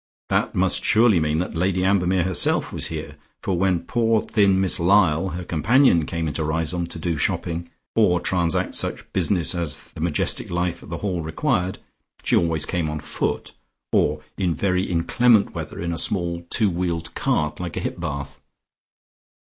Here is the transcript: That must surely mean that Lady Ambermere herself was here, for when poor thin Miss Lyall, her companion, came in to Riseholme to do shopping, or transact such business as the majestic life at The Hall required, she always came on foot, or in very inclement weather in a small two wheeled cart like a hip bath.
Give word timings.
That 0.29 0.55
must 0.55 0.83
surely 0.83 1.19
mean 1.19 1.37
that 1.37 1.53
Lady 1.53 1.85
Ambermere 1.85 2.23
herself 2.23 2.73
was 2.73 2.87
here, 2.87 3.17
for 3.43 3.55
when 3.55 3.81
poor 3.81 4.23
thin 4.23 4.59
Miss 4.59 4.79
Lyall, 4.79 5.33
her 5.35 5.43
companion, 5.43 6.07
came 6.07 6.27
in 6.27 6.33
to 6.33 6.43
Riseholme 6.43 6.87
to 6.87 6.97
do 6.97 7.17
shopping, 7.17 7.69
or 7.95 8.19
transact 8.19 8.73
such 8.73 9.13
business 9.13 9.53
as 9.53 9.91
the 9.93 10.01
majestic 10.01 10.49
life 10.49 10.81
at 10.81 10.89
The 10.89 10.97
Hall 10.97 11.21
required, 11.21 11.77
she 12.23 12.35
always 12.35 12.65
came 12.65 12.89
on 12.89 12.99
foot, 12.99 13.53
or 13.91 14.23
in 14.39 14.55
very 14.55 14.85
inclement 14.85 15.53
weather 15.53 15.79
in 15.79 15.93
a 15.93 15.99
small 15.99 16.47
two 16.49 16.71
wheeled 16.71 17.13
cart 17.13 17.59
like 17.59 17.77
a 17.77 17.79
hip 17.79 17.99
bath. 17.99 18.39